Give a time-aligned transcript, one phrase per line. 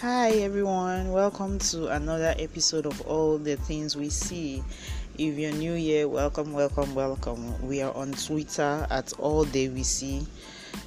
[0.00, 4.62] Hi everyone, welcome to another episode of All the Things We See.
[5.18, 7.66] If you're new here, welcome, welcome, welcome.
[7.66, 10.24] We are on Twitter at All Day We See.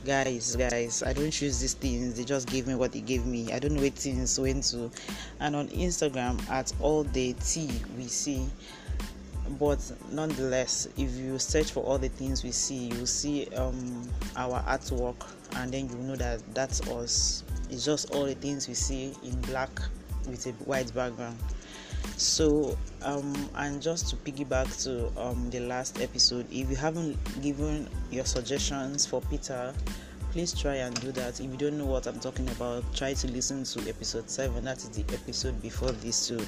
[0.05, 3.51] Guys, guys, I don't choose these things, they just gave me what they gave me.
[3.51, 4.89] I don't know what things went to.
[5.41, 8.47] And on Instagram at All Day T We See
[9.59, 14.61] but nonetheless if you search for all the things we see you'll see um, our
[14.61, 19.13] artwork and then you know that that's us it's just all the things we see
[19.23, 19.71] in black
[20.27, 21.37] with a white background.
[22.17, 27.87] So um, and just to piggyback to um, the last episode if you haven't given
[28.11, 29.73] your suggestions for peter
[30.31, 31.41] please try and do that.
[31.41, 34.77] If you don't know what i'm talking about try to listen to episode 7 that
[34.77, 36.45] is the episode before this to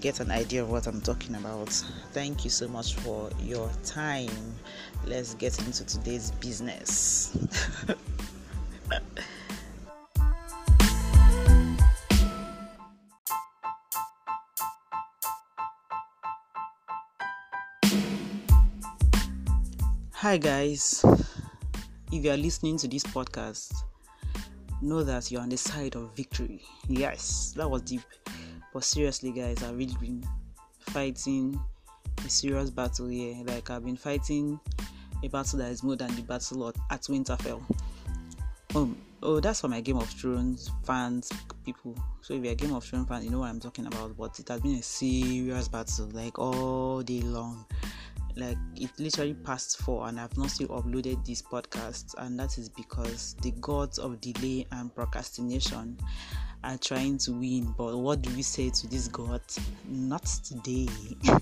[0.00, 1.70] get an idea of what i'm talking about.
[2.12, 4.30] Thank you so much for your time.
[5.06, 7.36] Let's get into today's business
[20.28, 21.02] Hi, guys.
[22.12, 23.72] If you are listening to this podcast,
[24.82, 26.60] know that you're on the side of victory.
[26.86, 28.02] Yes, that was deep.
[28.74, 30.22] But seriously, guys, I've really been
[30.80, 31.58] fighting
[32.26, 33.36] a serious battle here.
[33.46, 34.60] Like, I've been fighting
[35.24, 37.62] a battle that is more than the battle at Winterfell.
[38.74, 41.32] Um, oh, that's for my Game of Thrones fans,
[41.64, 41.96] people.
[42.20, 44.14] So, if you're a Game of Thrones fan, you know what I'm talking about.
[44.14, 47.64] But it has been a serious battle, like all day long
[48.38, 52.68] like it literally passed four and I've not still uploaded this podcast and that is
[52.68, 55.98] because the gods of delay and procrastination
[56.64, 57.74] are trying to win.
[57.76, 59.42] But what do we say to this god
[59.86, 60.88] not today.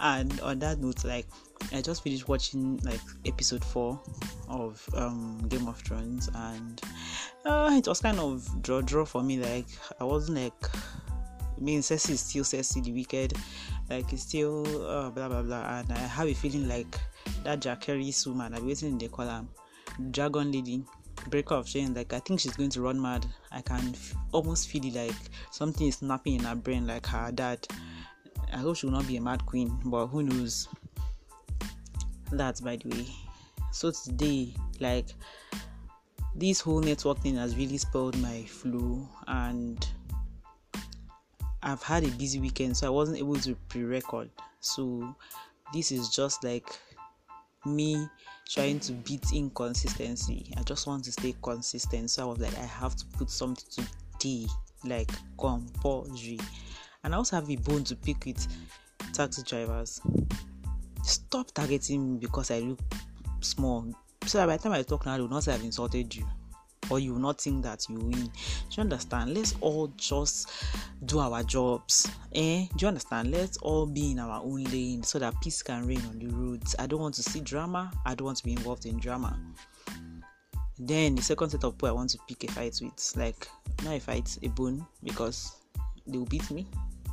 [0.00, 1.26] And on that note like
[1.72, 4.00] I just finished watching like episode four
[4.48, 6.28] of um, Game of Thrones.
[6.34, 6.80] And
[7.44, 9.38] uh, it was kind of draw draw for me.
[9.38, 9.66] Like
[10.00, 13.34] I wasn't like I mean Cersei is still Cersei the wicked
[13.90, 16.98] like it's still uh, blah blah blah and i have a feeling like
[17.42, 19.48] that Daenerys woman i'm waiting in the column
[20.12, 20.84] dragon lady
[21.28, 23.26] breaker of chain like i think she's going to run mad.
[23.52, 25.16] I can f- almost feel it like
[25.50, 27.66] something is snapping in her brain like her dad.
[28.52, 30.68] I hope she will not be a mad queen but who knows?
[32.32, 33.06] That's by the way.
[33.72, 35.08] So today like
[36.34, 39.86] this whole network thing has really spoiled my flow and
[41.62, 44.30] I've had a busy weekend, so I wasn't able to pre record.
[44.60, 45.14] So,
[45.72, 46.68] this is just like
[47.66, 48.08] me
[48.48, 50.52] trying to beat inconsistency.
[50.56, 52.10] I just want to stay consistent.
[52.10, 53.86] So, I was like, I have to put something
[54.18, 54.46] today,
[54.84, 56.40] like compulsory.
[57.04, 58.46] And I also have a bone to pick with
[59.12, 60.00] taxi drivers.
[61.02, 62.80] Stop targeting me because I look
[63.40, 63.94] small.
[64.26, 66.26] So, by the time I talk now, I will not say I've insulted you
[66.90, 68.10] or you will not think that you win.
[68.10, 68.30] Do
[68.72, 69.34] you understand?
[69.34, 70.50] Let's all just
[71.04, 72.10] do our jobs.
[72.34, 72.66] Eh?
[72.76, 73.30] Do you understand?
[73.30, 76.74] Let's all be in our own lane so that peace can reign on the roads.
[76.78, 77.92] I don't want to see drama.
[78.04, 79.38] I don't want to be involved in drama.
[80.78, 83.46] Then the second set of people I want to pick a fight with, like
[83.84, 85.56] not a fight, a bone, because
[86.06, 86.66] they will beat me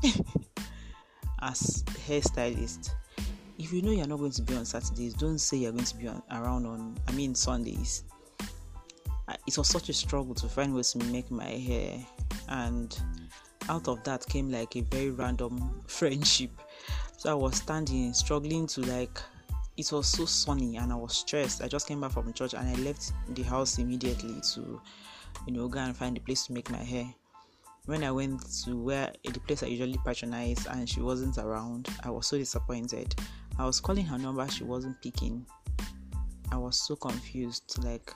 [1.41, 2.91] as hairstylist.
[3.59, 5.97] If you know you're not going to be on Saturdays, don't say you're going to
[5.97, 8.03] be on, around on, I mean Sundays
[9.47, 11.97] it was such a struggle to find ways to make my hair
[12.50, 13.00] and
[13.69, 16.52] out of that came like a very random friendship.
[17.18, 19.19] So i was standing struggling to like
[19.78, 21.63] it was so sunny and i was stressed.
[21.63, 24.81] I just came back from church and i left the house immediately to
[25.46, 27.06] you know go and find a place to make my hair.
[27.86, 31.88] When i went to where eh, the place i usually patronize and she wasn't around
[32.03, 33.16] i was so disappointed.
[33.57, 35.46] I was calling her number she wasn't picking.
[36.52, 38.13] I was so confused like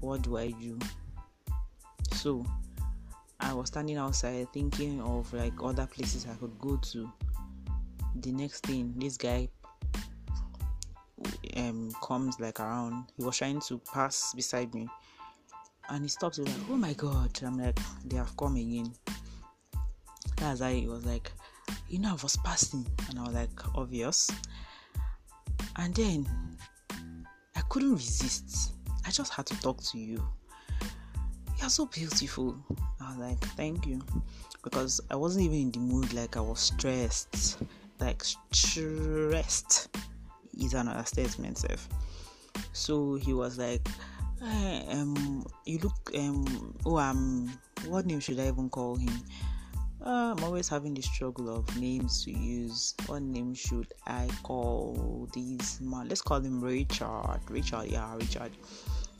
[0.00, 0.78] what do I do?
[2.12, 2.44] So
[3.40, 7.12] I was standing outside thinking of like other places I could go to.
[8.16, 9.48] The next thing, this guy
[11.56, 13.06] um comes like around.
[13.16, 14.88] He was trying to pass beside me,
[15.88, 16.38] and he stops.
[16.38, 18.92] He's like, "Oh my god!" I'm like, "They have come again."
[20.36, 21.32] That's how he was like,
[21.88, 24.30] "You know, I was passing," and I was like, "Obvious."
[25.76, 26.28] And then
[27.54, 28.72] I couldn't resist
[29.06, 30.22] I just had to talk to you.
[31.60, 32.56] You're so beautiful.
[33.00, 34.00] I was like, thank you.
[34.62, 37.58] Because I wasn't even in the mood, like I was stressed.
[38.00, 38.22] Like
[38.52, 39.88] stressed
[40.58, 41.88] is an understatement, Seth.
[42.72, 43.86] So he was like,
[44.40, 49.12] hey, um, you look, um, oh, um, what name should I even call him?
[50.04, 52.94] Uh, I'm always having the struggle of names to use.
[53.06, 56.08] What name should I call this man?
[56.08, 57.40] Let's call him Richard.
[57.48, 58.52] Richard, yeah, Richard.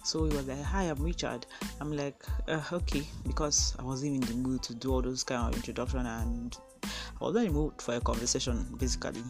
[0.05, 1.47] So he was like, Hi, I'm Richard.
[1.81, 5.49] I'm like, uh, Okay, because I wasn't in the mood to do all those kind
[5.49, 9.23] of introduction and I was not in the mood for a conversation basically.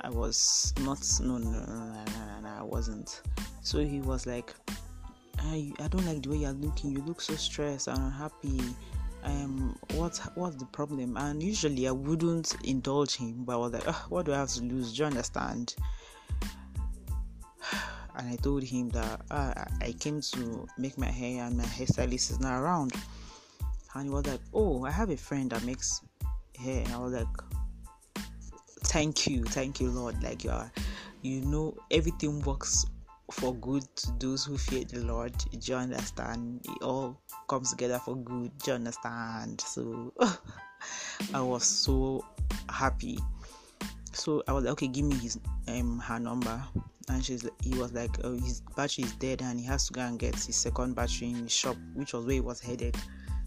[0.00, 3.20] I was not, no, no, no, no, no, no I wasn't.
[3.60, 4.54] So he was like,
[5.40, 6.92] I, I don't like the way you're looking.
[6.92, 8.60] You look so stressed and unhappy.
[9.22, 11.16] Um, what's what's the problem?
[11.16, 14.48] And usually I wouldn't indulge him, but I was like, oh, what do I have
[14.50, 14.92] to lose?
[14.92, 15.74] Do you understand?
[18.16, 22.30] and I told him that uh, I came to make my hair and my hairstylist
[22.30, 22.92] is not around.
[23.94, 26.00] And he was like, Oh, I have a friend that makes
[26.58, 26.82] hair.
[26.84, 27.26] And I was like,
[28.84, 30.22] Thank you, thank you, Lord.
[30.22, 30.72] Like you are,
[31.22, 32.86] you know, everything works
[33.32, 35.32] for good to those who fear the Lord.
[35.50, 36.60] Do you understand?
[36.64, 38.56] It all comes together for good.
[38.58, 39.60] Do you understand?
[39.60, 40.12] So
[41.34, 42.24] I was so
[42.68, 43.18] happy.
[44.12, 45.38] So I was like, okay, give me his
[45.68, 46.62] um her number
[47.08, 50.00] and she's he was like oh, his battery is dead and he has to go
[50.00, 52.96] and get his second battery in the shop which was where he was headed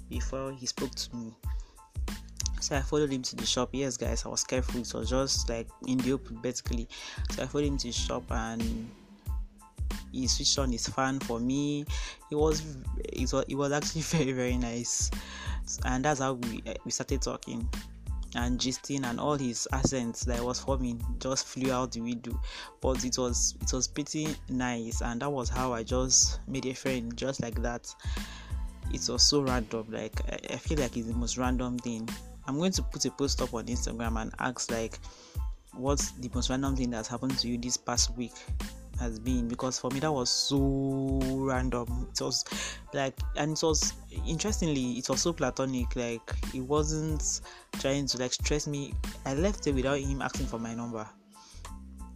[0.10, 1.34] before he spoke to me
[2.64, 3.72] so I followed him to the shop.
[3.74, 4.80] Yes, guys, I was careful.
[4.80, 6.88] It was just like in the open, basically.
[7.32, 8.90] So I followed him to the shop and
[10.14, 11.86] he switched on his fan for me.
[12.32, 12.64] It was
[13.04, 15.12] it was it was actually very very nice,
[15.86, 17.68] and that's how we we started talking.
[18.36, 22.42] And gisting and all his accents that was forming just flew out the window.
[22.82, 25.02] But it was it was pretty nice.
[25.02, 27.94] And that was how i just made a friend just like that.
[28.92, 29.86] It was so random.
[29.92, 30.20] Like
[30.52, 32.10] I feel like it's the most random thing.
[32.48, 35.00] I'm going to put a post up on instagram and ask like
[35.76, 38.34] what's the most random thing that's happened to you this past week
[39.04, 42.08] has been because for me that was so random.
[42.12, 42.46] It was
[42.94, 43.94] like and it was
[44.28, 45.96] interestingly it was so platonic.
[45.96, 46.22] Like
[46.54, 47.42] it wasn't
[47.80, 48.94] trying to like stress me.
[49.26, 51.08] I left it without him asking for my number.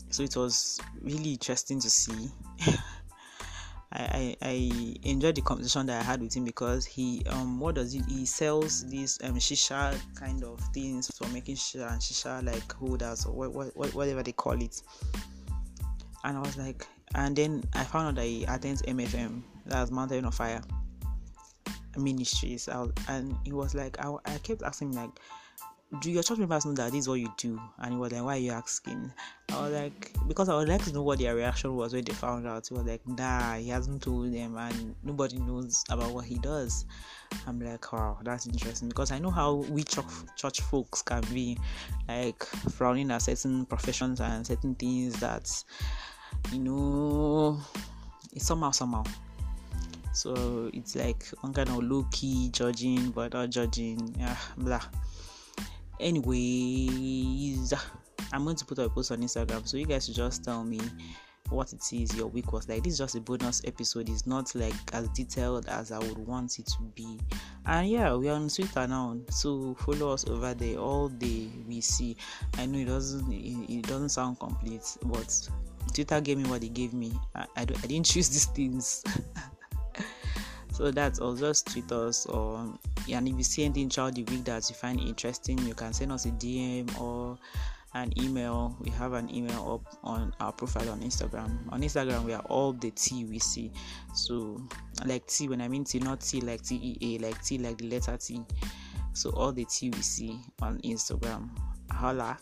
[0.10, 2.30] So it was really interesting to see.
[3.92, 7.75] I, I, I enjoyed the conversation that I had with him because he um what
[7.75, 12.44] does he he sells these um shisha kind of things for making shisha and shisha
[12.44, 14.81] like holders or what, what, whatever they call it
[16.27, 16.85] and I was like,
[17.15, 20.62] and then I found out that he attends MFM, that's Mountain of Fire
[21.97, 25.09] Ministries, was, and he was like, I, I kept asking like,
[26.01, 27.57] do your church members know that this is what you do?
[27.79, 29.09] And he was like, why are you asking?
[29.53, 32.12] I was like, because I would like to know what their reaction was when they
[32.12, 32.68] found out.
[32.68, 36.85] He was like, nah, he hasn't told them, and nobody knows about what he does.
[37.47, 41.57] I'm like, wow, that's interesting because I know how we church, church folks can be,
[42.09, 45.63] like frowning at certain professions and certain things that
[46.51, 47.60] you know
[48.34, 49.04] it's somehow somehow
[50.13, 54.81] so it's like one kind of low key judging but not judging yeah blah
[56.00, 57.92] anyways ah,
[58.34, 60.80] i'm going to put a post on instagram so you guys should just tell me
[61.50, 62.84] what it is your week was like.
[62.84, 64.10] This is just a bonus episode.
[64.10, 67.19] It's not like as detailed as I would want it to be.
[67.66, 71.50] And yeah, we are on Twitter now, so follow us over there all day.
[71.68, 72.18] We see.
[72.57, 75.50] I know it doesn't it, it doesn't sound complete, but
[75.94, 77.12] Twitter gave me what they gave me.
[77.36, 79.04] I, I, I didn't choose these things.
[80.74, 81.36] so that's all.
[81.36, 82.74] Just tweet us or
[83.16, 86.12] and if you see anything throughout the week that you find interesting, you can send
[86.12, 87.38] us a DM or
[87.94, 88.75] an email.
[88.80, 91.72] We have an email up on our profile on Instagram.
[91.72, 93.72] On Instagram, we are all the T we see.
[94.13, 94.62] So,
[95.06, 97.77] like T, when I mean T, not T like T E A, like T like
[97.77, 98.41] the letter T.
[99.13, 101.50] So, all the T we see on Instagram.
[101.91, 102.38] Holla.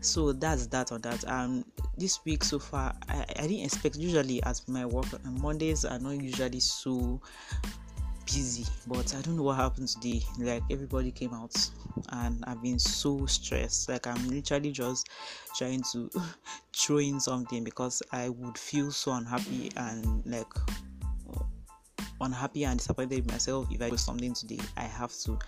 [0.00, 1.26] So, that's that on that.
[1.28, 1.64] Um,
[1.96, 5.98] this week so far, I, I didn't expect, usually, as my work, and Mondays are
[5.98, 7.20] not usually so
[8.26, 10.22] busy but i don't know what happened today.
[10.38, 11.54] Like everybody came out
[12.10, 13.88] and i've been so stressed.
[13.88, 15.08] Like i'm literally just
[15.56, 16.10] trying to
[16.76, 20.52] throw in something because i would feel so unhappy and like
[22.20, 25.38] unhappy and disappointed with myself if i do something today i have to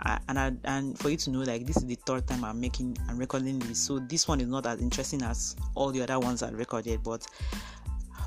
[0.00, 2.60] I, and I, and for you to know like this is the third time i'm
[2.60, 3.78] making i'm recording this.
[3.78, 7.26] So this one is not as interesting as all the other ones i recorded but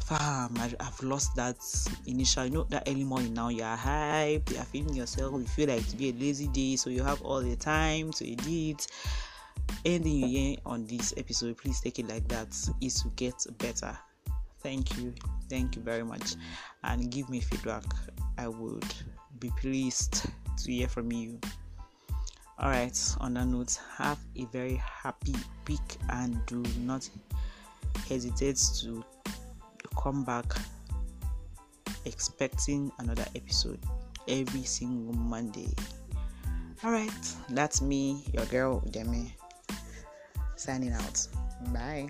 [0.05, 1.57] fam i've lost that
[2.05, 3.33] initial you know that early morning.
[3.33, 6.89] Now you're hyped you're feeling yourself you feel like to be a lazy day so
[6.89, 8.87] you have all the time to edit.
[9.83, 12.47] Anything you hear on this episode please take it like that.
[12.81, 13.97] Is to get better
[14.67, 15.13] thank you
[15.49, 16.35] thank you very much
[16.83, 17.85] and give me feedback
[18.37, 18.93] i would
[19.39, 20.25] be pleased
[20.57, 21.39] to hear from you
[22.59, 25.35] all right on that note have a very happy
[25.69, 27.09] week and do not
[28.09, 29.01] hesitate to
[29.95, 30.45] come back
[32.03, 33.79] expecting another episode
[34.27, 35.69] every single Monday.
[36.83, 39.33] Alright, that's me, your girl Demi,
[40.55, 41.27] signing out.
[41.73, 42.09] Bye.